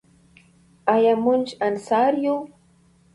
آیا 0.93 1.13
موږ 1.23 1.45
انصار 1.67 2.13
یو؟ 2.23 2.35